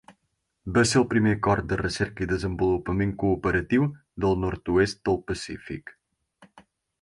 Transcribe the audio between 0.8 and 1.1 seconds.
ser el